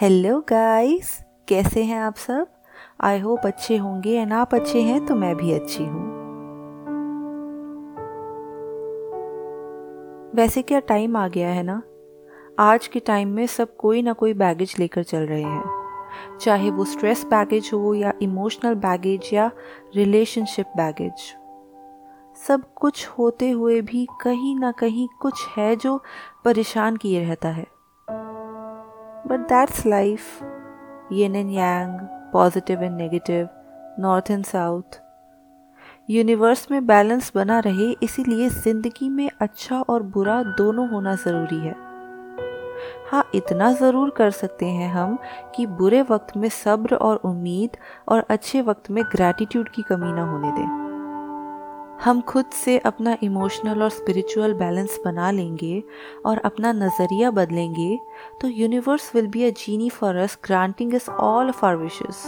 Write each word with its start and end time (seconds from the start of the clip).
Hello 0.00 0.40
guys 0.40 1.24
कैसे 1.48 1.82
हैं 1.84 1.98
आप 2.00 2.14
सब? 2.14 2.46
आई 3.00 3.18
होप 3.20 3.40
अच्छे 3.44 3.76
होंगे 3.76 4.10
एंड 4.10 4.32
आप 4.32 4.54
अच्छे 4.54 4.80
हैं 4.82 5.06
तो 5.06 5.14
मैं 5.14 5.36
भी 5.36 5.52
अच्छी 5.52 5.84
हूँ। 5.84 6.02
वैसे 10.34 10.62
क्या 10.62 10.80
टाइम 10.80 11.16
आ 11.16 11.28
गया 11.28 11.48
है 11.48 11.62
ना? 11.62 11.82
आज 12.58 12.86
के 12.86 13.00
टाइम 13.00 13.28
में 13.28 13.46
सब 13.46 13.76
कोई 13.76 14.02
ना 14.02 14.12
कोई 14.12 14.34
बैगेज 14.34 14.74
लेकर 14.78 15.02
चल 15.02 15.18
रहे 15.18 15.42
हैं। 15.42 16.38
चाहे 16.40 16.70
वो 16.70 16.84
स्ट्रेस 16.84 17.24
बैगेज 17.24 17.70
हो 17.74 17.94
या 17.94 18.12
इमोशनल 18.22 18.74
बैगेज 18.74 19.30
या 19.32 19.50
रिलेशनशिप 19.96 20.66
बैगेज 20.76 21.34
सब 22.48 22.74
कुछ 22.74 23.08
होते 23.08 23.50
हुए 23.50 23.80
भी 23.80 24.08
कहीं 24.20 24.58
ना 24.58 24.72
कहीं 24.72 25.08
कुछ 25.20 25.46
है 25.56 25.76
जो 25.76 26.02
परेशान 26.44 26.96
किए 26.96 27.24
रहता 27.24 27.48
है। 27.48 27.73
But 29.26 29.48
that's 29.48 29.84
life. 29.86 30.42
Yin 31.10 31.36
and 31.36 31.52
yang, 31.52 31.92
positive 32.32 32.82
and 32.82 32.96
negative 32.96 33.48
north 34.00 34.30
and 34.30 34.44
south 34.44 35.00
universe 36.10 36.70
में 36.70 36.86
बैलेंस 36.86 37.30
बना 37.34 37.58
रहे 37.58 37.90
इसीलिए 38.02 38.48
ज़िंदगी 38.48 39.08
में 39.08 39.28
अच्छा 39.40 39.80
और 39.80 40.02
बुरा 40.14 40.42
दोनों 40.58 40.88
होना 40.90 41.14
ज़रूरी 41.14 41.58
है। 41.58 41.74
हाँ 43.10 43.24
इतना 43.34 43.72
ज़रूर 43.72 44.10
कर 44.10 44.30
सकते 44.30 44.66
हैं 44.66 44.90
हम 44.92 45.18
कि 45.56 45.66
बुरे 45.66 46.02
वक्त 46.10 46.36
में 46.36 46.48
सब्र 46.48 46.96
और 46.96 47.16
उम्मीद 47.24 47.76
और 48.08 48.24
अच्छे 48.30 48.60
वक्त 48.62 48.90
में 48.90 49.04
ग्रैटिट्यूड 49.04 49.68
की 49.68 49.82
कमी 49.82 50.12
ना 50.12 50.30
होने 50.30 50.52
दें। 50.52 50.83
हम 52.02 52.20
खुद 52.20 52.46
से 52.46 52.78
अपना 52.78 53.16
इमोशनल 53.22 53.82
और 53.82 53.90
स्पिरिचुअल 53.90 54.54
बैलेंस 54.54 54.98
बना 55.04 55.30
लेंगे 55.30 55.82
और 56.26 56.38
अपना 56.38 56.72
नज़रिया 56.72 57.30
बदलेंगे 57.30 57.98
तो 58.40 58.48
universe 58.48 59.14
will 59.14 59.26
be 59.26 59.44
a 59.44 59.50
genie 59.50 59.88
for 59.90 60.16
us 60.16 60.38
granting 60.44 60.94
is 60.94 61.08
all 61.08 61.48
of 61.48 61.64
our 61.66 61.76
wishes 61.76 62.24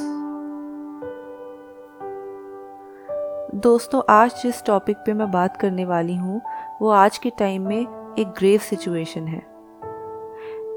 दोस्तों, 3.54 4.00
आज 4.10 4.42
जिस 4.42 4.62
टॉपिक 4.64 4.96
पे 4.96 5.12
मैं 5.12 5.30
बात 5.30 5.56
करने 5.56 5.84
वाली 5.84 6.14
हूँ, 6.16 6.40
वो 6.82 6.88
आज 6.90 7.18
के 7.18 7.30
टाइम 7.30 7.62
में 7.62 8.14
एक 8.18 8.28
ग्रेव 8.28 8.60
सिचुएशन 8.60 9.26
है। 9.26 9.38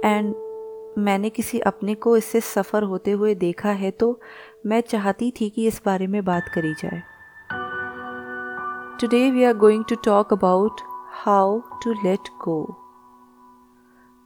एंड 0.06 0.34
मैंने 0.98 1.30
किसी 1.30 1.60
अपने 1.60 1.96
को 1.96 2.18
इससे 2.18 2.42
सफ़र 2.42 2.84
होते 2.84 3.12
हुए 3.12 3.36
देखा 3.36 3.72
है 3.72 3.92
तो 3.92 4.20
मैं 4.66 4.82
चाहती 4.82 5.32
थी 5.32 5.50
कि 5.50 5.68
इस 5.68 5.82
बारे 5.86 6.08
में 6.08 6.24
बात 6.26 6.50
करी 6.50 6.74
जाए। 6.74 7.02
Today 9.04 9.34
we 9.34 9.54
are 9.54 9.60
going 9.62 9.84
to 9.92 9.98
talk 9.98 10.38
about 10.38 10.72
how 11.28 11.58
to 11.58 11.94
let 12.06 12.50
go. 12.50 12.74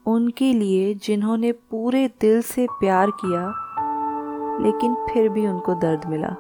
उनके 0.06 0.54
लिए 0.54 0.94
जिन्होंने 0.94 1.52
पूरे 1.52 2.08
दिल 2.22 2.42
से 2.42 2.68
प्यार 2.72 3.10
किया, 3.10 3.48
लेकिन 4.62 4.96
फिर 4.96 5.30
भी 5.30 5.48
उनको 5.48 5.74
दर्द 5.74 6.06
मिला। 6.06 6.36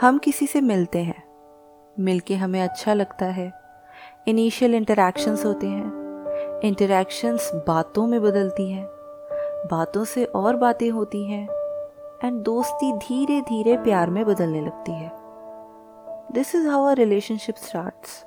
हम 0.00 0.18
किसी 0.18 0.46
से 0.46 0.60
मिलते 0.60 0.98
हैं, 0.98 1.24
मिलके 2.00 2.34
हमें 2.34 2.62
अच्छा 2.62 2.94
लगता 2.94 3.26
है। 3.26 3.52
इनिशियल 4.28 4.74
इंटरेक्शंस 4.74 5.44
होते 5.44 5.66
हैं। 5.66 5.92
इंटरेक्शंस 6.60 7.50
बातों 7.54 8.06
में 8.06 8.22
बदलती 8.22 8.72
हैं। 8.72 8.86
बातों 9.70 10.04
से 10.04 10.24
और 10.24 10.56
बातें 10.56 10.90
होती 10.90 11.24
हैं। 11.24 11.48
एंड 12.24 12.42
दोस्ती 12.42 12.92
धीरे 12.92 13.40
धीरे 13.40 13.76
प्यार 13.76 14.10
में 14.10 14.26
बदलने 14.26 14.60
लगती 14.60 14.92
है। 14.92 15.21
This 16.34 16.54
is 16.54 16.68
how 16.68 16.84
a 16.84 16.92
relationship 16.92 17.54
starts 17.56 18.24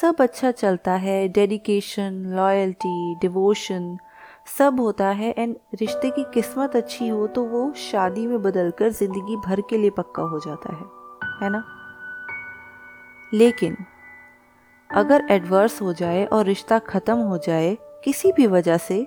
सब 0.00 0.16
अच्छा 0.20 0.50
चलता 0.50 0.92
है 0.92 1.28
डेडिकेशन 1.28 2.12
लॉयल्टी 2.26 3.14
डिवोशन 3.14 3.98
सब 4.58 4.80
होता 4.80 5.08
है 5.08 5.34
एंड 5.38 5.56
रिश्ते 5.74 6.10
की 6.10 6.24
किस्मत 6.34 6.76
अच्छी 6.76 7.08
हो 7.08 7.26
तो 7.26 7.44
वो 7.44 7.72
शादी 7.76 8.26
में 8.26 8.42
बदलकर 8.42 8.90
ज़िंदगी 8.90 9.36
भर 9.36 9.60
के 9.60 9.76
लिए 9.76 9.90
पक्का 9.90 10.22
हो 10.22 10.38
जाता 10.38 10.76
है 10.76 10.84
है 11.42 11.50
ना? 11.52 11.64
लेकिन 13.34 13.76
अगर 14.90 15.26
एडवर्स 15.30 15.82
हो 15.82 15.92
जाए 15.92 16.24
और 16.24 16.44
रिश्ता 16.44 16.78
ख़त्म 16.78 17.18
हो 17.18 17.38
जाए 17.38 17.78
किसी 18.04 18.32
भी 18.32 18.46
वजह 18.46 18.76
से 18.76 19.06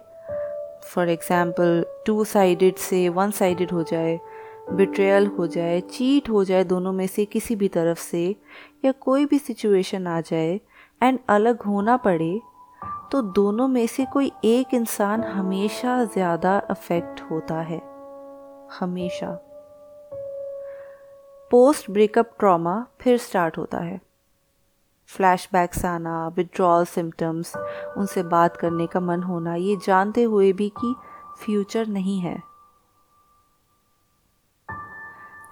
फॉर 0.84 1.10
एग्ज़ाम्पल 1.10 1.86
टू 2.06 2.24
साइडेड 2.24 2.76
से 2.76 3.10
वन 3.10 3.32
साइडेड 3.32 3.72
हो 3.72 3.84
जाए 3.84 4.20
बिट्रेयल 4.68 5.28
हो 5.28 5.48
जाए 5.48 5.80
चीट 5.82 6.30
हो 6.30 6.44
जाए 6.44 6.64
दोनों 6.64 6.92
में 6.94 7.06
से 7.08 7.26
किसी 7.26 7.56
भी 7.56 7.68
तरफ़ 7.68 8.00
से, 8.00 8.36
या 8.86 8.92
कोई 8.92 9.26
भी 9.26 9.40
सिचुएशन 9.40 10.08
आ 10.08 10.20
जाए 10.22 10.60
एंड 11.02 11.20
अलग 11.30 11.62
होना 11.62 11.98
पड़े 11.98 12.40
तो 13.12 13.22
दोनों 13.22 13.68
में 13.68 13.86
से 13.88 14.06
कोई 14.06 14.32
एक 14.46 14.74
इंसान 14.74 15.24
हमेशा 15.24 16.04
ज़्यादा 16.04 16.58
अफेक्ट 16.60 17.22
होता 17.22 17.60
है। 17.62 17.82
हमेशा। 18.80 19.28
पोस्ट 21.52 21.90
ब्रेकअप 21.92 22.32
ट्रॉमा 22.40 22.76
फिर 23.02 23.18
स्टार्ट 23.18 23.58
होता 23.58 23.80
है। 23.80 24.00
फ्लैशबैक्स 25.10 25.86
आना 25.86 26.28
विड्रॉल 26.28 26.86
सिम्टम्स 26.86 27.56
उनसे 27.98 28.24
बात 28.24 28.58
करने 28.58 28.88
का 28.88 29.00
मन 29.00 29.24
होना, 29.24 29.56
ये 29.56 29.76
जानते 29.86 30.24
हुए 30.24 30.52
भी 30.54 30.70
कि 30.78 30.96
फ्यूचर 31.38 31.88
नहीं 31.88 32.20
है। 32.20 32.53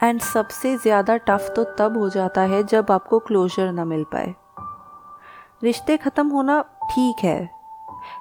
एंड 0.01 0.21
सबसे 0.23 0.75
ज़्यादा 0.77 1.15
टफ 1.19 1.51
तो 1.55 1.63
तब 1.79 1.97
हो 1.97 2.07
जाता 2.09 2.41
है 2.43 2.63
जब 2.65 2.91
आपको 2.91 3.19
क्लोजर 3.21 3.71
ना 3.71 3.85
मिल 3.85 4.03
पाए। 4.13 4.33
रिश्ते 5.63 5.97
ख़त्म 5.97 6.27
होना 6.27 6.61
ठीक 6.91 7.23
है, 7.23 7.49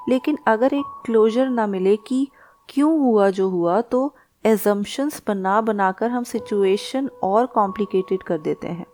लेकिन 0.09 0.39
अगर 0.47 0.75
एक 0.75 0.87
क्लोजर 1.05 1.49
ना 1.49 1.67
मिले 1.67 1.97
कि 1.99 2.27
क्यों 2.69 2.99
हुआ 3.01 3.31
जो 3.31 3.49
हुआ 3.51 3.81
तो 3.83 4.15
एजम्पन्स 4.45 5.23
बना 5.27 5.61
बनाकर 5.61 6.11
हम 6.11 6.25
सिचुएशन 6.25 7.11
और 7.23 7.47
कॉम्प्लिकेटेड 7.47 8.23
कर 8.23 8.39
देते 8.41 8.69
हैं। 8.69 8.87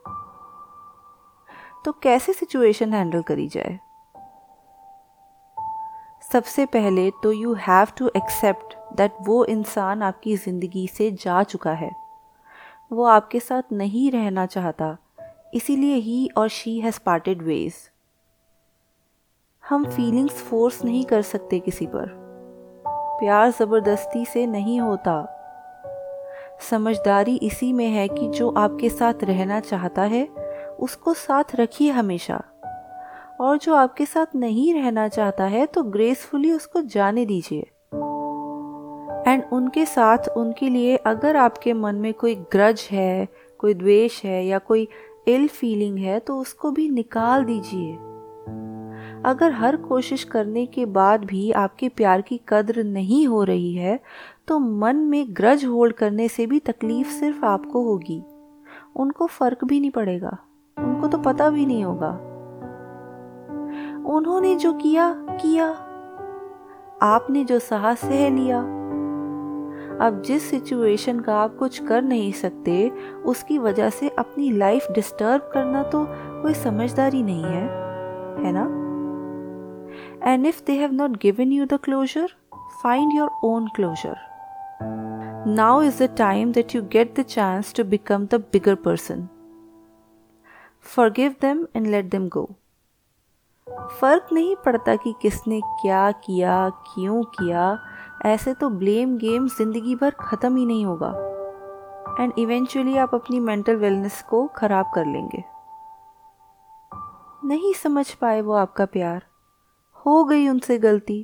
तो 1.85 1.93
कैसे 2.03 2.33
सिचुएशन 2.33 2.95
हैंडल 2.95 3.23
करी 3.23 3.49
जाए? 3.49 3.79
सबसे 6.25 6.67
पहले 6.69 7.11
तो 7.23 7.33
you 7.33 7.55
have 7.61 7.89
to 7.99 8.11
accept 8.17 8.75
that 8.97 9.17
वो 9.23 9.45
इंसान 9.47 10.03
आपकी 10.05 10.37
ज़िंदगी 10.37 10.87
से 10.89 11.11
जा 11.15 11.43
चुका 11.45 11.73
है। 11.75 11.91
वो 12.93 13.05
आपके 13.05 13.41
साथ 13.41 13.63
नहीं 13.73 14.11
रहना 14.11 14.47
चाहता। 14.47 14.97
इसीलिए 15.55 15.95
ही 15.95 16.31
और 16.37 16.49
शी 16.49 16.81
हैज़ 16.81 17.01
पार्टेड 17.07 17.43
वेज 17.43 17.75
हम 19.69 19.85
फीलिंग्स 19.85 20.33
फोर्स 20.33 20.85
नहीं 20.85 21.05
कर 21.05 21.23
सकते 21.23 21.61
किसी 21.61 21.87
पर। 21.87 22.07
प्यार 23.21 23.51
ज़बरदस्ती 23.51 24.25
से 24.25 24.47
नहीं 24.47 24.81
होता। 24.81 25.33
समझदारी 26.71 27.37
इसी 27.37 27.73
में 27.73 27.89
है 27.89 28.09
कि 28.09 28.29
जो 28.29 28.51
आपके 28.51 28.91
साथ 28.91 29.15
रहना 29.23 29.61
चाहता 29.61 30.03
है, 30.03 30.27
उसको 30.81 31.15
साथ 31.15 31.45
रखिए 31.55 31.91
हमेशा। 31.91 32.43
और 33.41 33.59
जो 33.59 33.75
आपके 33.75 34.07
साथ 34.07 34.27
नहीं 34.35 34.75
रहना 34.75 35.09
चाहता 35.09 35.45
है 35.45 35.67
तो 35.67 35.83
ग्रेसफुली 35.83 36.53
उसको 36.53 36.81
जाने 36.81 37.27
दीजिए। 37.27 37.71
एंड 39.27 39.43
उनके 39.53 39.85
साथ, 39.87 40.19
उनके 40.37 40.69
लिए 40.69 40.97
अगर 40.97 41.37
आपके 41.37 41.73
मन 41.73 41.95
में 41.95 42.15
कोई 42.15 42.35
ग्रज 42.35 42.89
है, 42.91 43.29
कोई 43.59 43.75
द्वेष 43.75 44.25
है 44.25 44.47
या 44.47 44.59
कोई 44.59 44.89
इल 45.29 45.49
फीलिंग 45.49 45.99
है 45.99 46.19
तो 46.21 46.39
उसको 46.39 46.71
भी 46.71 46.89
निकाल 46.91 47.45
दीजिए। 47.45 47.95
अगर 49.25 49.53
हर 49.53 49.77
कोशिश 49.77 50.25
करने 50.25 50.67
के 50.67 50.87
बाद 50.87 51.25
भी 51.25 51.53
आपके 51.53 51.89
प्यार 51.89 52.21
की 52.23 52.41
कद्र 52.49 52.85
नहीं 52.85 53.27
हो 53.27 53.45
रही 53.45 53.75
है 53.75 54.01
तो 54.49 54.59
मन 54.59 54.97
में 54.97 55.27
ग्रज 55.31 55.65
होल्ड 55.65 55.95
करने 55.95 56.29
से 56.29 56.47
भी 56.47 56.59
तकलीफ़ 56.59 57.09
सिर्फ़ 57.09 57.45
आपको 57.45 57.83
होगी। 57.83 58.23
उनको 58.97 59.27
फ़र्क 59.27 59.65
भी 59.65 59.81
नहीं 59.81 59.91
पड़ेगा। 59.91 60.39
उनको 60.79 61.09
तो 61.09 61.19
पता 61.19 61.51
भी 61.51 61.67
नहीं 61.67 61.85
होगा। 61.85 62.11
उन्होंने 64.07 64.55
जो 64.55 64.73
किया 64.73 65.13
किया। 65.13 65.67
आपने 67.03 67.45
जो 67.45 67.59
सहा 67.59 67.95
सह 67.95 68.31
लिया। 68.31 68.76
अब 70.01 70.23
जिस 70.27 70.51
सिचुएशन 70.51 71.21
का 71.21 71.37
आप 71.37 71.57
कुछ 71.57 71.87
कर 71.87 72.03
नहीं 72.03 72.33
सकते, 72.33 72.91
उसकी 73.25 73.59
वजह 73.59 73.91
से 73.91 74.09
अपनी 74.09 74.53
लाइफ 74.53 74.87
डिस्टर्ब 74.91 75.51
करना 75.55 75.83
तो 75.83 76.07
कोई 76.11 76.55
समझदारी 76.55 77.23
नहीं 77.23 77.45
है 77.45 77.63
है 78.45 78.53
ना? 78.53 78.65
And 80.33 80.47
if 80.47 80.63
they 80.67 80.73
have 80.73 80.93
not 80.93 81.11
given 81.11 81.53
you 81.53 81.67
the 81.67 81.75
closure 81.75 82.29
find 82.83 83.13
your 83.15 83.31
own 83.45 83.69
closure 83.69 84.17
now 85.49 85.83
is 85.83 86.03
the 86.03 86.17
time 86.17 86.53
that 86.53 86.75
you 86.75 86.83
get 86.83 87.21
the 87.21 87.23
chance 87.23 87.75
to 87.75 87.85
become 87.85 88.27
the 88.27 88.35
bigger 88.35 88.75
person 88.75 89.29
forgive 90.83 91.35
them 91.41 91.67
and 91.77 91.87
let 91.87 92.05
them 92.05 92.29
go 92.29 92.51
फ़र्क 94.01 94.27
नहीं 94.33 94.57
पड़ता 94.57 94.97
कि 94.97 95.15
किसने 95.23 95.61
क्या 95.61 96.11
किया, 96.11 96.69
क्यों 96.69 97.23
किया 97.23 97.79
ऐसे 98.27 98.53
तो 98.55 98.69
ब्लेम 98.71 99.17
गेम 99.19 99.47
ज़िंदगी 99.49 99.95
भर 99.95 100.11
ख़त्म 100.21 100.57
ही 100.57 100.65
नहीं 100.67 100.85
होगा। 100.87 101.09
एंड 102.21 102.33
इवेंचुअली 102.39 102.97
आप 102.97 103.15
अपनी 103.15 103.41
मेंटल 103.41 103.77
वेलनेस 103.77 104.23
को 104.23 104.47
ख़राब 104.57 104.91
कर 104.95 105.07
लेंगे। 105.07 105.43
नहीं 107.45 107.73
समझ 107.75 108.11
पाए 108.13 108.41
वो 108.41 108.53
आपका 108.55 108.85
प्यार। 108.87 109.23
हो 110.07 110.25
गई 110.25 110.49
उनसे 110.49 110.79
गलती। 110.79 111.21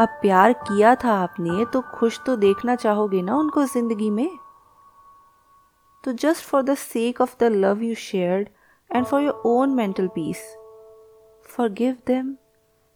अब 0.00 0.08
प्यार 0.22 0.52
किया 0.52 0.94
था 0.94 1.12
आपने 1.12 1.64
तो 1.64 1.80
खुश 1.94 2.20
तो 2.26 2.34
देखना 2.36 2.74
चाहोगे 2.76 3.22
ना 3.22 3.36
उनको 3.36 3.64
ज़िंदगी 3.64 4.10
में? 4.10 4.30
तो 6.04 6.12
just 6.14 6.44
for 6.44 6.62
the 6.62 6.74
sake 6.74 7.20
of 7.20 7.36
the 7.40 7.44
love 7.54 7.82
you 7.82 7.94
shared 7.94 8.48
and 8.90 9.06
for 9.06 9.22
your 9.22 9.42
own 9.46 9.74
mental 9.74 10.08
peace 10.08 10.42
forgive 11.72 11.96
them 12.06 12.36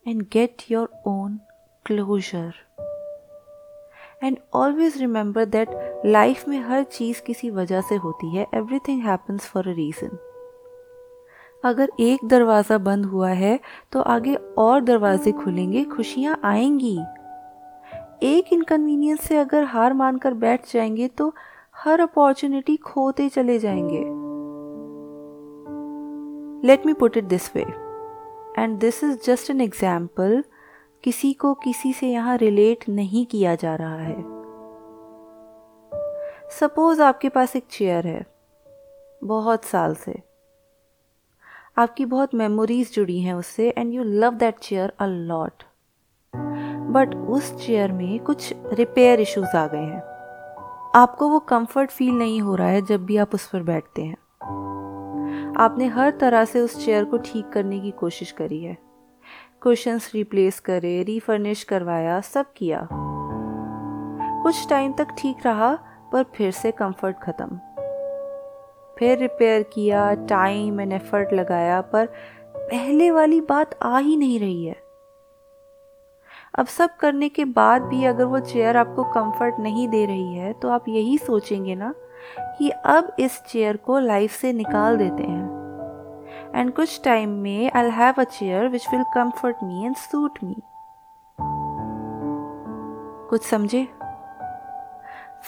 and 0.06 0.22
get 0.32 0.62
your 0.70 0.88
own 1.06 1.38
closure 1.86 2.52
and 4.22 4.36
always 4.54 4.98
remember 4.98 5.44
that 5.44 6.02
life 6.06 6.48
में 6.48 6.58
हर 6.60 6.82
चीज़ 6.82 7.22
किसी 7.22 7.50
वजह 7.50 7.80
से 7.80 7.96
होती 7.96 8.36
है 8.36 8.46
everything 8.54 9.02
happens 9.02 9.46
for 9.46 9.68
a 9.68 9.72
reason 9.72 10.18
अगर 11.64 11.90
एक 12.00 12.24
दरवाज़ा 12.24 12.78
बंद 12.78 13.04
हुआ 13.04 13.28
है 13.28 13.60
तो 13.92 14.00
आगे 14.00 14.34
और 14.34 14.80
दरवाजे 14.80 15.32
खुलेंगे, 15.32 15.84
खुशियाँ 15.84 16.40
आएँगी. 16.44 16.98
एक 18.22 18.52
इनकन्वीनियंस 18.52 19.20
से 19.20 19.36
अगर 19.36 19.64
हार 19.64 19.92
मानकर 19.92 20.34
बैठ 20.34 20.72
जाएँगे 20.72 21.08
तो 21.08 21.34
हर 21.76 22.00
अपॉर्चुनिटी 22.00 22.76
खोते 22.76 23.28
चले 23.28 23.58
जाएँगे. 23.58 24.02
Let 26.66 26.86
me 26.86 26.92
put 26.92 27.16
it 27.16 27.24
this 27.24 27.56
way 27.56 27.62
and 28.58 28.78
this 28.78 29.04
is 29.04 29.18
just 29.26 29.50
an 29.50 29.60
example 29.60 30.44
किसी 31.04 31.32
को 31.32 31.52
किसी 31.54 31.92
से 31.92 32.08
यहाँ 32.08 32.36
रिलेट 32.36 32.88
नहीं 32.88 33.24
किया 33.26 33.54
जा 33.54 33.74
रहा 33.76 33.96
है। 33.96 34.22
सपोज़ 36.50 37.02
आपके 37.02 37.28
पास 37.28 37.56
एक 37.56 37.64
चेयर 37.70 38.06
है, 38.06 38.24
बहुत 39.22 39.64
साल 39.64 39.94
से। 39.94 40.14
आपकी 41.78 42.04
बहुत 42.04 42.34
मेमोरीज 42.34 42.92
जुड़ी 42.94 43.20
हैं 43.20 43.34
उससे 43.34 43.68
and 43.68 43.92
you 43.94 44.02
love 44.04 44.34
that 44.34 44.58
chair 44.58 44.92
a 45.00 45.06
lot 45.06 45.62
but 46.92 47.14
उस 47.30 47.54
चेयर 47.66 47.92
में 47.92 48.18
कुछ 48.20 48.52
रिपेयर 48.72 49.20
इश्यूज़ 49.20 49.56
आ 49.56 49.66
गए 49.66 49.78
हैं। 49.78 50.02
आपको 50.96 51.28
वो 51.28 51.38
कंफर्ट 51.48 51.90
फील 51.90 52.14
नहीं 52.14 52.40
हो 52.40 52.54
रहा 52.54 52.68
है 52.68 52.82
जब 52.82 53.04
भी 53.06 53.16
आप 53.16 53.34
उस 53.34 53.48
पर 53.48 53.62
बैठते 53.62 54.02
हैं। 54.02 54.16
आपने 55.58 55.86
हर 55.88 56.10
तरह 56.10 56.44
से 56.44 56.60
उस 56.60 56.84
चेयर 56.84 57.04
को 57.04 57.18
ठीक 57.18 57.48
करने 57.48 57.80
की 57.80 57.90
कोशिश 57.90 58.30
करी 58.32 58.62
है। 58.64 58.91
क्वेश्चंस 59.62 60.10
रिप्लेस 60.14 60.58
करे 60.60 61.02
रीफर्निश 61.02 61.62
करवाया, 61.64 62.20
सब 62.20 62.46
किया। 62.56 62.88
कुछ 64.42 64.68
टाइम 64.68 64.92
तक 64.92 65.08
ठीक 65.18 65.46
रहा, 65.46 65.72
पर 66.12 66.24
फिर 66.34 66.50
से 66.50 66.70
कंफर्ट 66.70 67.16
ख़त्म। 67.22 67.58
फिर 68.96 69.18
रिपेयर 69.18 69.62
किया 69.62 70.12
टाइम 70.28 70.80
एंड 70.80 70.92
एफर्ट 70.92 71.32
लगाया, 71.32 71.80
पर 71.80 72.06
पहले 72.56 73.10
वाली 73.10 73.40
बात 73.40 73.78
आ 73.82 73.98
ही 73.98 74.16
नहीं 74.16 74.40
रही 74.40 74.66
है। 74.66 74.76
अब 76.58 76.66
सब 76.66 76.96
करने 76.96 77.28
के 77.28 77.44
बाद 77.44 77.82
भी 77.82 78.04
अगर 78.04 78.24
वो 78.24 78.40
चेयर 78.40 78.76
आपको 78.76 79.04
कंफर्ट 79.12 79.60
नहीं 79.60 79.88
दे 79.88 80.04
रही 80.06 80.34
है 80.34 80.52
तो 80.52 80.68
आप 80.68 80.88
यही 80.88 81.18
सोचेंगे 81.18 81.74
ना 81.74 81.94
कि 82.58 82.70
अब 82.70 83.16
इस 83.20 83.42
चेयर 83.42 83.76
को 83.76 83.98
लाइफ 83.98 84.32
से 84.32 84.52
निकाल 84.52 84.96
देते 84.96 85.22
हैं। 85.22 85.51
एंड 86.54 86.72
कुछ 86.72 87.00
टाइम 87.04 87.30
में 87.30 87.70
I 87.72 87.90
have 87.90 88.14
a 88.18 88.24
chair 88.24 88.68
which 88.68 88.86
will 88.92 89.02
comfort 89.14 89.56
me 89.64 89.84
and 89.86 89.96
suit 89.96 90.38
me 90.44 90.56
कुछ 93.30 93.42
समझे? 93.42 93.86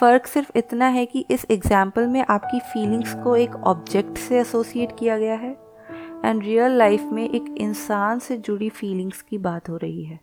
फ़र्क 0.01 0.27
सिर्फ़ 0.27 0.51
इतना 0.59 0.87
है 0.87 1.05
कि 1.06 1.25
इस 1.31 1.47
एग्ज़ाम्पल 1.51 2.06
में 2.06 2.25
आपकी 2.31 2.61
फीलिंग्स 2.61 3.15
को 3.15 3.35
एक 3.37 3.55
ऑब्जेक्ट 3.56 4.19
से 4.19 4.39
एसोसिएट 4.41 4.97
किया 4.99 5.19
गया 5.19 5.35
है। 5.35 5.51
एंड 6.25 6.43
रियल 6.43 6.73
लाइफ 6.73 7.03
में 7.12 7.29
एक 7.29 7.55
इंसान 7.59 8.19
से 8.19 8.37
जुड़ी 8.37 8.69
फीलिंग्स 8.69 9.23
की 9.23 9.39
बात 9.39 9.69
हो 9.69 9.77
रही 9.77 10.05
है। 10.05 10.19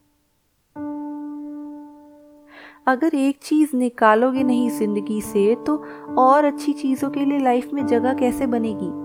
अगर 2.88 3.16
एक 3.16 3.40
चीज़ 3.44 3.76
निकालोगे 3.78 4.44
नहीं 4.44 4.70
ज़िंदगी 4.70 5.22
से 5.22 5.56
तो 5.68 5.78
और 6.18 6.46
अच्छी 6.46 6.74
चीज़ों 6.74 7.10
के 7.10 7.26
लिए 7.26 7.40
लाइफ 7.40 7.70
में 7.74 7.86
जगह 7.88 8.14
कैसे 8.14 8.48
बनेगी? 8.48 9.01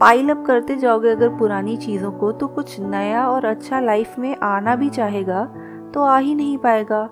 पाइल 0.00 0.30
अप 0.30 0.44
करते 0.46 0.76
जाओगे 0.76 1.10
अगर 1.10 1.28
पुरानी 1.28 1.76
चीज़ों 1.76 2.12
को 2.12 2.32
तो 2.32 2.48
कुछ 2.48 2.80
नया 2.80 3.28
और 3.28 3.44
अच्छा 3.44 3.80
लाइफ 3.80 4.18
में 4.18 4.36
आना 4.36 4.76
भी 4.76 4.90
चाहेगा 4.90 5.44
तो 5.94 6.00
आ 6.00 6.18
ही 6.18 6.34
नहीं 6.34 6.58
पाएगा। 6.58 7.08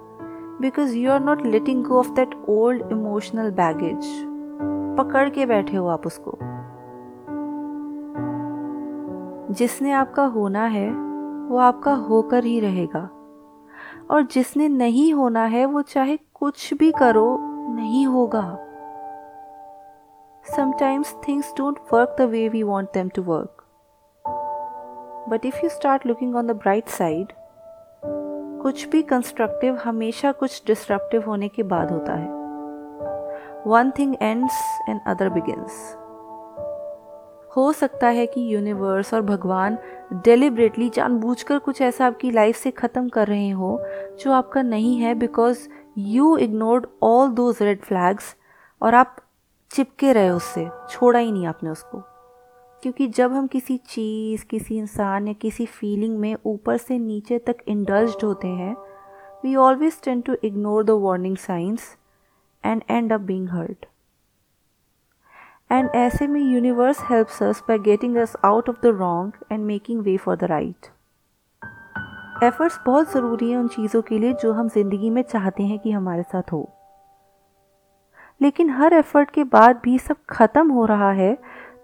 Because 0.60 0.96
you 0.96 1.10
are 1.10 1.20
not 1.20 1.46
letting 1.46 1.84
go 1.84 1.98
of 1.98 2.10
that 2.10 2.34
old 2.48 2.82
emotional 2.92 3.50
baggage 3.50 4.26
पकड़ 4.98 5.28
के 5.30 5.46
बैठे 5.46 5.76
हो 5.76 5.86
आप 5.86 6.06
उसको। 6.06 6.38
जिसने 9.54 9.92
आपका 9.92 10.24
होना 10.24 10.64
है, 10.64 10.90
वो 11.48 11.56
आपका 11.56 11.94
होकर 11.94 12.44
ही 12.44 12.60
रहेगा। 12.60 13.08
और 14.10 14.22
जिसने 14.22 14.68
नहीं 14.68 15.14
होना 15.14 15.44
है, 15.44 15.66
वो 15.66 15.82
चाहे 15.82 16.18
कुछ 16.34 16.74
भी 16.74 16.92
करो, 16.92 17.38
नहीं 17.74 18.06
होगा। 18.06 18.58
Sometimes 20.50 21.14
things 21.28 21.52
don't 21.56 21.78
work 21.92 22.16
the 22.18 22.22
way 22.22 22.48
we 22.48 22.62
want 22.62 22.88
them 22.94 23.08
to 23.08 23.22
work 23.22 23.62
but 25.28 25.46
if 25.46 25.56
you 25.64 25.68
start 25.68 26.06
looking 26.06 26.36
on 26.36 26.46
the 26.46 26.50
bright 26.50 26.88
side 26.88 27.32
कुछ 28.62 28.88
भी 28.88 29.02
कंस्ट्रक्टिव 29.02 29.74
हमेशा 29.74 30.32
कुछ 30.32 30.62
डिस्ट्रप्टिव 30.66 31.24
होने 31.26 31.48
के 31.48 31.62
बाद 31.62 31.90
होता 31.92 32.12
है। 32.12 32.28
One 33.66 33.92
thing 33.98 34.14
ends 34.22 34.80
and 34.88 35.00
other 35.06 35.28
begins 35.28 35.96
हो 37.56 37.72
सकता 37.72 38.08
है 38.08 38.26
कि 38.26 38.54
यूनिवर्स 38.54 39.14
और 39.14 39.22
भगवान 39.22 39.78
डेलिब्रेटली 40.12 40.88
जानबूझकर 40.90 41.58
कुछ 41.58 41.82
ऐसा 41.82 42.06
आपकी 42.06 42.30
लाइफ 42.30 42.56
से 42.56 42.70
ख़त्म 42.70 43.08
कर 43.08 43.26
रहे 43.26 43.50
हो, 43.50 43.78
जो 44.20 44.32
आपका 44.32 44.62
नहीं 44.62 44.96
है 44.98 45.14
because 45.14 45.68
you 45.98 46.36
ignored 46.36 46.86
all 47.02 47.28
those 47.28 47.58
red 47.62 47.82
flags 47.82 48.36
और 48.82 48.94
आप 48.94 49.16
चिपके 49.74 50.12
रहे 50.12 50.28
उससे, 50.30 50.68
छोड़ा 50.90 51.18
ही 51.18 51.30
नहीं 51.32 51.46
आपने 51.46 51.70
उसको। 51.70 52.02
क्योंकि 52.82 53.06
जब 53.08 53.32
हम 53.32 53.46
किसी 53.46 53.76
चीज़, 53.76 54.44
किसी 54.44 54.76
इंसान 54.78 55.28
या 55.28 55.32
किसी 55.32 55.66
फीलिंग 55.66 56.18
में 56.18 56.36
ऊपर 56.46 56.76
से 56.76 56.98
नीचे 56.98 57.38
तक 57.38 57.62
इंडल्ज 57.68 58.16
होते 58.24 58.48
हैं 58.48 58.74
we 59.44 59.54
always 59.56 60.00
tend 60.04 60.20
to 60.20 60.36
ignore 60.44 60.84
the 60.84 60.90
warning 61.02 61.36
signs 61.36 61.96
and 62.64 62.82
end 62.90 63.12
up 63.12 63.20
being 63.20 63.48
hurt 63.48 63.86
and 65.72 65.90
ऐसे 65.94 66.26
में 66.26 66.40
universe 66.40 67.00
helps 67.10 67.42
us 67.42 67.62
by 67.68 67.78
getting 67.78 68.16
us 68.16 68.36
out 68.44 68.68
of 68.68 68.80
the 68.82 68.94
wrong 68.98 69.32
and 69.52 69.64
making 69.64 70.00
way 70.00 70.16
for 70.16 70.36
the 70.36 70.44
right 70.44 70.86
efforts 72.44 72.78
बहुत 72.86 73.12
ज़रूरी 73.12 73.50
हैं 73.50 73.56
उन 73.56 73.68
चीज़ों 73.68 74.02
के 74.02 74.18
लिए 74.18 74.32
जो 74.32 74.52
हम 74.52 74.68
ज़िंदगी 74.68 75.10
में 75.10 75.22
चाहते 75.22 75.62
हैं 75.62 75.78
कि 75.78 75.90
हमारे 75.90 76.22
साथ 76.22 76.52
हो। 76.52 76.68
लेकिन 78.40 78.70
हर 78.70 78.92
एफर्ट 78.92 79.30
के 79.30 79.44
बाद 79.44 79.80
भी 79.84 79.98
सब 79.98 80.16
खत्म 80.30 80.70
हो 80.70 80.84
रहा 80.84 81.10
है 81.12 81.36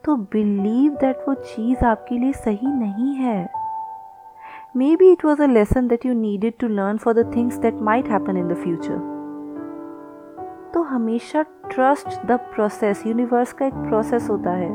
तो 0.05 0.17
बिलीव 0.33 0.93
दैट 1.01 1.25
वो 1.29 1.35
चीज़ 1.35 1.85
आपके 1.85 2.19
लिए 2.19 2.33
सही 2.33 2.67
नहीं 2.67 3.15
है। 3.15 3.49
Maybe 4.97 5.11
it 5.13 5.25
was 5.25 5.43
a 5.43 5.47
lesson 5.47 5.89
that 5.89 6.07
you 6.07 6.15
needed 6.15 6.55
to 6.61 6.69
learn 6.69 6.97
for 6.97 7.15
the 7.15 7.33
things 7.37 7.59
that 7.59 7.81
might 7.83 8.09
happen 8.09 8.37
in 8.37 8.49
the 8.49 8.55
future 8.55 8.99
तो 10.75 10.83
हमेशा 10.83 11.43
ट्रस्ट 11.43 12.27
द 12.27 12.39
प्रोसेस 12.55 13.07
यूनिवर्स 13.07 13.53
का 13.53 13.67
एक 13.67 13.75
प्रोसेस 13.75 14.29
होता 14.31 14.51
है। 14.51 14.71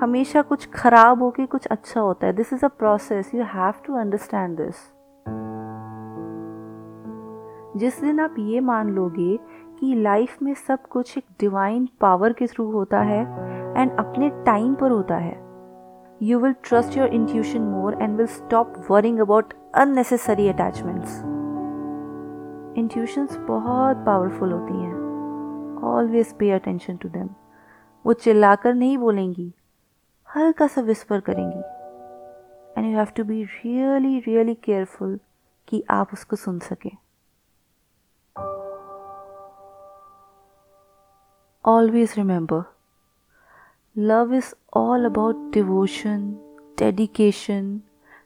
हमेशा 0.00 0.42
कुछ 0.42 0.68
खराब 0.74 1.22
होके 1.22 1.46
कुछ 1.46 1.66
अच्छा 1.66 2.00
होता 2.00 2.26
है। 2.26 2.32
This 2.32 2.52
is 2.52 2.64
a 2.64 2.68
process 2.68 3.34
you 3.34 3.44
have 3.44 3.72
to 3.86 3.94
understand 3.94 4.56
this 4.56 4.88
जिस 7.76 8.00
दिन 8.00 8.20
आप 8.20 8.34
ये 8.38 8.60
मान 8.60 8.88
लोगे 8.90 9.38
कि 9.80 9.94
लाइफ 9.94 10.42
में 10.42 10.52
सब 10.54 10.86
कुछ 10.86 11.16
एक 11.18 11.24
डिवाइन 11.40 11.88
पावर 12.00 12.32
के 12.32 12.46
थ्रू 12.46 12.70
होता 12.70 13.00
है 13.02 13.20
एंड 13.76 13.92
अपने 13.98 14.28
टाइम 14.46 14.74
पर 14.74 14.90
होता 14.90 15.16
है। 15.16 15.38
You 16.22 16.38
will 16.38 16.54
trust 16.64 16.96
your 16.96 17.08
intuition 17.08 17.62
more 17.62 18.02
and 18.02 18.16
will 18.16 18.26
stop 18.26 18.74
worrying 18.90 19.18
about 19.18 19.54
unnecessary 19.74 20.48
attachments 20.48 21.20
intuitions 22.78 23.36
बहुत 23.38 24.04
पावरफुल 24.06 24.52
होती 24.52 24.74
हैं। 24.74 25.82
Always 25.86 26.32
pay 26.38 26.50
attention 26.50 26.96
to 26.96 27.08
them 27.08 27.28
वो 28.04 28.12
चिल्लाकर 28.12 28.74
नहीं 28.74 28.98
बोलेंगी, 28.98 29.52
हल्का 30.28 30.66
सा 30.66 30.80
विस्पर 30.80 31.20
करेंगी। 31.20 31.60
And 32.78 32.90
you 32.90 32.96
have 32.98 33.08
to 33.16 33.24
be 33.24 33.42
really 33.44 34.18
really 34.18 34.54
careful 34.54 35.18
कि 35.68 35.82
आप 35.90 36.12
उसको 36.12 36.36
सुन 36.36 36.58
सकें। 36.58 36.90
Always 41.62 42.16
remember, 42.16 42.68
love 43.94 44.32
is 44.32 44.54
all 44.72 45.04
about 45.04 45.50
devotion, 45.52 46.40
dedication, 46.76 47.82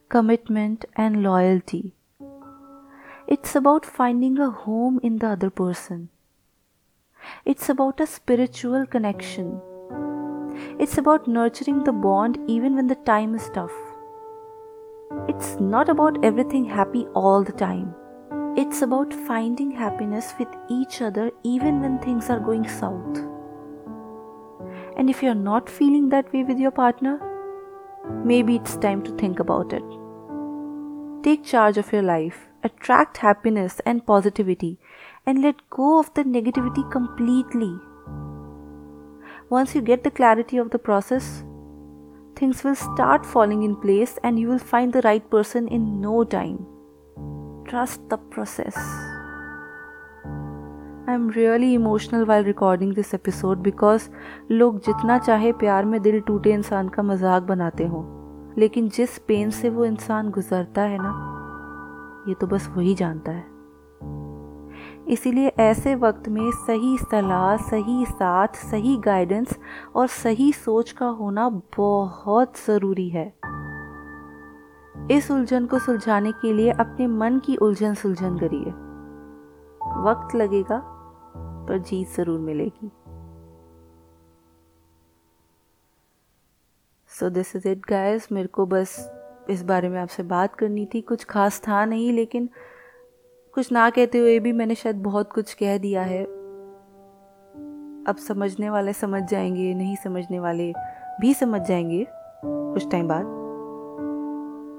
commitment, 0.08 0.84
and 0.94 1.20
loyalty. 1.24 1.94
It's 3.26 3.56
about 3.56 3.84
finding 3.84 4.38
a 4.38 4.50
home 4.50 5.00
in 5.02 5.18
the 5.18 5.30
other 5.30 5.50
person. 5.50 6.10
It's 7.44 7.68
about 7.68 7.98
a 7.98 8.06
spiritual 8.06 8.86
connection. 8.86 9.60
It's 10.78 10.96
about 10.96 11.26
nurturing 11.26 11.82
the 11.82 11.92
bond 11.92 12.38
even 12.46 12.76
when 12.76 12.86
the 12.86 12.94
time 12.94 13.34
is 13.34 13.50
tough. 13.50 13.74
It's 15.28 15.58
not 15.58 15.88
about 15.88 16.24
everything 16.24 16.66
happy 16.66 17.06
all 17.14 17.42
the 17.42 17.50
time. 17.50 17.96
It's 18.56 18.82
about 18.82 19.12
finding 19.12 19.72
happiness 19.72 20.32
with 20.38 20.46
each 20.68 21.02
other 21.02 21.32
even 21.42 21.80
when 21.80 21.98
things 21.98 22.30
are 22.30 22.38
going 22.38 22.68
south. 22.68 23.16
And 24.96 25.10
if 25.10 25.24
you're 25.24 25.34
not 25.34 25.68
feeling 25.68 26.08
that 26.10 26.32
way 26.32 26.44
with 26.44 26.60
your 26.60 26.70
partner, 26.70 27.20
maybe 28.24 28.54
it's 28.54 28.76
time 28.76 29.02
to 29.02 29.16
think 29.16 29.40
about 29.40 29.72
it. 29.72 29.82
Take 31.24 31.42
charge 31.44 31.78
of 31.78 31.92
your 31.92 32.02
life, 32.02 32.46
attract 32.62 33.16
happiness 33.16 33.80
and 33.84 34.06
positivity, 34.06 34.78
and 35.26 35.42
let 35.42 35.68
go 35.68 35.98
of 35.98 36.14
the 36.14 36.22
negativity 36.22 36.88
completely. 36.92 37.76
Once 39.50 39.74
you 39.74 39.82
get 39.82 40.04
the 40.04 40.12
clarity 40.12 40.58
of 40.58 40.70
the 40.70 40.78
process, 40.78 41.42
things 42.36 42.62
will 42.62 42.76
start 42.76 43.26
falling 43.26 43.64
in 43.64 43.74
place 43.74 44.16
and 44.22 44.38
you 44.38 44.46
will 44.46 44.60
find 44.60 44.92
the 44.92 45.02
right 45.02 45.28
person 45.28 45.66
in 45.66 46.00
no 46.00 46.22
time. 46.22 46.66
Trust 47.66 48.00
the 48.10 48.18
process. 48.18 48.76
I'm 51.08 51.28
really 51.28 51.72
emotional 51.74 52.26
while 52.26 52.44
recording 52.44 52.92
this 52.92 53.14
episode 53.14 53.62
because 53.62 54.08
लोग 54.50 54.80
जितना 54.80 55.18
चाहे 55.18 55.52
प्यार 55.52 55.84
में 55.84 56.00
दिल 56.02 56.20
टूटे 56.20 56.52
इंसान 56.52 56.88
का 56.88 57.02
मज़ाक 57.02 57.42
बनाते 57.42 57.86
हो, 57.86 58.04
लेकिन 58.58 58.88
जिस 58.88 59.18
पेन 59.18 59.50
से 59.50 59.70
वो 59.70 59.84
इंसान 59.84 60.30
गुजरता 60.30 60.82
है 60.82 60.98
ना, 61.00 61.14
ये 62.28 62.34
तो 62.34 62.46
बस 62.46 62.68
वही 62.76 62.94
जानता 62.94 63.32
है 63.32 63.52
इसीलिए 65.08 65.52
ऐसे 65.58 65.94
वक्त 65.94 66.28
में 66.28 66.50
सही 66.66 66.96
सलाह, 66.98 67.56
सही 67.56 68.04
साथ, 68.04 68.48
सही 68.70 68.96
गाइडेंस 68.96 69.58
और 69.94 70.06
सही 70.06 70.52
सोच 70.52 70.92
का 70.92 71.06
होना 71.06 71.48
बहुत 71.76 72.64
ज़रूरी 72.66 73.08
है 73.08 73.32
इस 75.10 75.30
उलझन 75.30 75.66
को 75.66 75.78
सुलझाने 75.78 76.32
के 76.32 76.52
लिए 76.52 76.70
अपने 76.70 77.06
मन 77.06 77.38
की 77.38 77.56
उलझन 77.56 77.94
सुलझन 77.94 78.38
करिए। 78.38 78.70
वक्त 80.02 80.34
लगेगा, 80.34 80.82
पर 81.68 81.78
जीत 81.78 82.08
ज़रूर 82.08 82.40
मिलेगी। 82.40 82.90
So 87.08 87.30
this 87.30 87.56
is 87.56 87.68
it 87.68 87.78
guys 87.78 88.32
मेरे 88.32 88.48
को 88.48 88.66
बस 88.66 89.12
इस 89.50 89.62
बारे 89.62 89.88
में 89.88 90.00
आपसे 90.00 90.22
बात 90.22 90.54
करनी 90.54 90.86
थी। 90.86 91.00
कुछ 91.00 91.24
खास 91.24 91.60
था 91.60 91.84
नहीं, 91.84 92.12
लेकिन 92.12 92.48
कुछ 93.54 93.72
ना 93.72 93.90
कहते 93.90 94.18
हुए 94.18 94.38
भी 94.38 94.52
मैंने 94.52 94.74
शायद 94.74 95.02
बहुत 95.02 95.32
कुछ 95.32 95.54
कह 95.54 95.78
दिया 95.78 96.02
है। 96.02 96.24
अब 98.04 98.16
समझने 98.28 98.70
वाले 98.70 98.92
समझ 98.92 99.22
जाएँगे, 99.22 99.74
नहीं 99.74 99.96
समझने 99.96 100.40
वाले 100.40 100.72
भी 101.20 101.34
समझ 101.34 101.60
जाएँगे 101.60 102.06
कुछ 102.44 102.90
टाइम 102.90 103.08
बाद। 103.08 103.43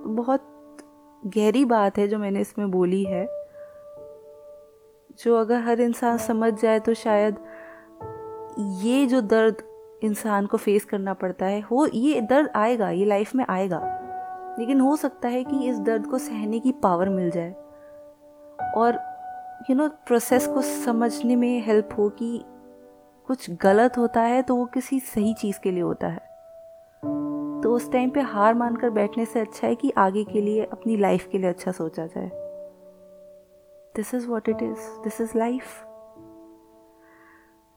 बहुत 0.06 0.78
गहरी 1.26 1.66
बात 1.66 1.98
है 1.98 2.08
जो 2.08 2.20
मैंने 2.20 2.42
इसमें 2.42 2.72
बोली 2.72 3.04
है। 3.04 3.26
जो 5.24 5.38
अगर 5.38 5.60
हर 5.60 5.82
इंसान 5.82 6.18
समझ 6.18 6.62
जाए 6.62 6.80
तो 6.80 6.94
शायद 6.94 7.36
ये 8.60 9.06
जो 9.06 9.22
दर्द 9.22 9.56
इंसान 10.04 10.46
को 10.46 10.58
फेस 10.58 10.86
करना 10.86 11.14
पड़ता 11.14 11.46
है, 11.46 11.62
हो, 11.62 11.88
ये 11.94 12.22
दर्द 12.22 12.50
आएगा, 12.56 12.90
ये 12.90 13.06
लाइफ 13.06 13.36
में 13.36 13.46
आएगा। 13.50 14.02
लेकिन 14.60 14.80
हो 14.80 14.96
सकता 14.96 15.28
है 15.28 15.44
कि 15.44 15.70
इस 15.70 15.80
दर्द 15.80 16.08
को 16.08 16.18
सहने 16.18 16.60
की 16.60 16.72
पावर 16.72 17.10
मिल 17.10 17.32
जाए। 17.32 17.52
और 18.78 19.00
यू 19.70 19.76
नो 19.76 19.90
प्रोसेस 19.90 20.48
को 20.48 20.62
समझने 20.62 21.36
में 21.36 21.62
हेल्प 21.62 21.90
हो 21.98 22.10
कि 22.10 22.46
कुछ 23.28 23.52
गलत 23.52 23.98
होता 23.98 24.22
है 24.22 24.42
तो 24.42 24.56
वो 24.56 24.66
किसी 24.66 25.00
सही 25.00 25.34
चीज़ 25.34 25.60
के 25.60 25.72
लिए 25.72 25.84
होता 25.84 26.08
है। 26.08 26.25
तो 27.66 27.72
उस 27.74 27.92
टाइम 27.92 28.10
पे 28.10 28.22
हार 28.22 28.54
मानकर 28.54 28.90
बैठने 28.90 29.24
से 29.26 29.40
अच्छा 29.40 29.68
है 29.68 29.76
कि 29.76 29.90
आगे 29.98 30.24
के 30.24 30.42
लिए, 30.42 30.64
अपनी 30.64 30.98
लाइफ 30.98 31.28
के 31.32 31.38
लिए 31.38 31.50
अच्छा 31.50 31.72
सोचा 31.72 32.06
जाए। 32.08 32.30
This 33.96 34.14
is 34.14 34.28
what 34.28 34.50
it 34.50 34.62
is 34.64 35.04
this 35.04 35.20
is 35.22 35.38
life 35.38 35.64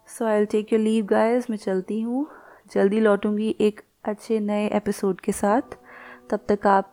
so 0.08 0.24
I 0.24 0.46
take 0.46 0.72
your 0.72 0.82
leave 0.82 1.06
guys 1.06 1.50
मैं 1.50 1.56
चलती 1.56 2.00
हूँ। 2.00 2.26
जल्दी 2.72 3.00
लौटूँगी 3.00 3.54
एक 3.60 3.80
अच्छे 4.04 4.40
नए 4.40 4.68
एपिसोड 4.68 5.20
के 5.20 5.32
साथ। 5.32 5.78
तब 6.30 6.44
तक 6.48 6.66
आप 6.66 6.92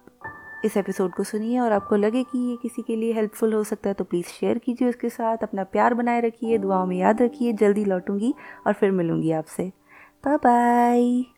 इस 0.66 0.78
एपिसोड 0.78 1.14
को 1.14 1.24
सुनिए 1.24 1.60
और 1.60 1.72
आपको 1.72 1.96
लगे 1.96 2.24
कि 2.24 2.50
ये 2.50 2.58
किसी 2.62 2.82
के 2.82 2.96
लिए 2.96 3.14
हेल्पफुल 3.14 3.54
हो 3.54 3.64
सकता 3.64 3.90
है 3.90 3.94
तो 3.94 4.04
प्लीज़ 4.04 4.28
शेयर 4.30 4.58
कीजिए 4.58 4.90
उसके 4.90 5.10
साथ। 5.10 5.44
अपना 5.44 5.64
प्यार 5.66 5.94
बनाए 5.94 6.22
रखिए, 6.22 6.58
दुआओं 6.58 6.86
में 6.86 6.98
याद 6.98 7.22
रखिए। 7.22 7.54
जल्दी 7.54 7.86
लौटूँगी 7.86 8.34
और 8.68 8.74
फिर 8.74 8.92
मिलूँगी 8.92 9.32
आपसे। 9.34 9.72
Bye 10.26 10.38
bye 10.38 11.35